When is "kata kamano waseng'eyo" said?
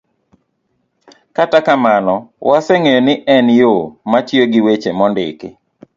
1.35-2.99